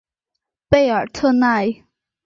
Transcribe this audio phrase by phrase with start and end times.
[0.67, 1.83] 贝尔特奈。